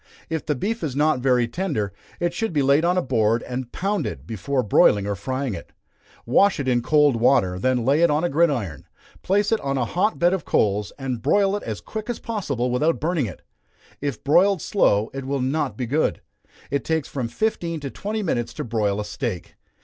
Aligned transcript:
If 0.31 0.47
the 0.47 0.55
beef 0.55 0.83
is 0.83 0.95
not 0.95 1.19
very 1.19 1.47
tender, 1.47 1.93
it 2.19 2.33
should 2.33 2.53
be 2.53 2.63
laid 2.63 2.83
on 2.83 2.97
a 2.97 3.03
board 3.03 3.43
and 3.43 3.71
pounded, 3.71 4.25
before 4.25 4.63
broiling 4.63 5.05
or 5.05 5.13
frying 5.13 5.53
it. 5.53 5.73
Wash 6.25 6.59
it 6.59 6.67
in 6.67 6.81
cold 6.81 7.17
water, 7.17 7.59
then 7.59 7.85
lay 7.85 8.01
it 8.01 8.09
on 8.09 8.23
a 8.23 8.27
gridiron, 8.29 8.87
place 9.21 9.51
it 9.51 9.59
on 9.61 9.77
a 9.77 9.85
hot 9.85 10.17
bed 10.17 10.33
of 10.33 10.43
coals, 10.43 10.91
and 10.97 11.21
broil 11.21 11.55
it 11.55 11.61
as 11.61 11.81
quick 11.81 12.09
as 12.09 12.17
possible 12.17 12.71
without 12.71 12.99
burning 12.99 13.27
it. 13.27 13.43
If 14.01 14.23
broiled 14.23 14.59
slow, 14.59 15.11
it 15.13 15.25
will 15.25 15.39
not 15.39 15.77
be 15.77 15.85
good. 15.85 16.21
It 16.71 16.83
takes 16.83 17.07
from 17.07 17.27
fifteen 17.27 17.79
to 17.81 17.91
twenty 17.91 18.23
minutes 18.23 18.55
to 18.55 18.63
broil 18.63 18.99
a 18.99 19.05
steak. 19.05 19.53